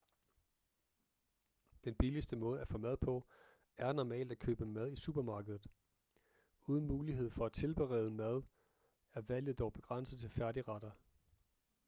den 1.83 1.95
billigste 1.95 2.35
måde 2.35 2.61
at 2.61 2.67
få 2.67 2.77
mad 2.77 2.97
på 2.97 3.27
er 3.77 3.93
normalt 3.93 4.31
at 4.31 4.39
købe 4.39 4.65
mad 4.65 4.91
i 4.91 4.95
supermarkedet 4.95 5.67
uden 6.67 6.85
mulighed 6.87 7.29
for 7.29 7.45
at 7.45 7.53
tilberede 7.53 8.11
mad 8.11 8.43
er 9.13 9.21
valget 9.21 9.59
dog 9.59 9.73
begrænset 9.73 10.19
til 10.19 10.29
færdigretter 10.29 10.91